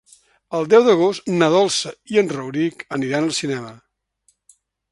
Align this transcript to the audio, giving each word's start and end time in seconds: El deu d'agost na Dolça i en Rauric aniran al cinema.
El 0.59 0.69
deu 0.69 0.85
d'agost 0.87 1.29
na 1.43 1.49
Dolça 1.55 1.93
i 2.15 2.19
en 2.21 2.33
Rauric 2.37 2.81
aniran 2.99 3.27
al 3.29 3.37
cinema. 3.43 3.77